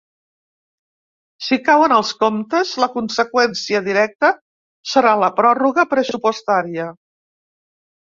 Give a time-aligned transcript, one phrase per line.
[1.47, 4.33] Si cauen els comptes, la conseqüència directa
[4.95, 6.93] serà la pròrroga pressupostaria.